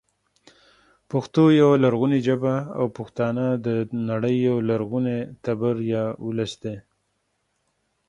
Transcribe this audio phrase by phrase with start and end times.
[1.11, 3.67] پښتو يوه لرغونې ژبه او پښتانه د
[4.09, 6.75] نړۍ یو لرغونی تبر یا ولس دی